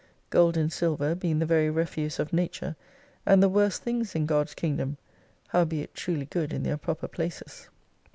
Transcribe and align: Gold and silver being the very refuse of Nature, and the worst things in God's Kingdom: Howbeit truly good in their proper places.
Gold 0.31 0.57
and 0.57 0.73
silver 0.73 1.13
being 1.13 1.37
the 1.37 1.45
very 1.45 1.69
refuse 1.69 2.17
of 2.17 2.33
Nature, 2.33 2.75
and 3.23 3.43
the 3.43 3.47
worst 3.47 3.83
things 3.83 4.15
in 4.15 4.25
God's 4.25 4.55
Kingdom: 4.55 4.97
Howbeit 5.49 5.93
truly 5.93 6.25
good 6.25 6.51
in 6.53 6.63
their 6.63 6.75
proper 6.77 7.07
places. 7.07 7.69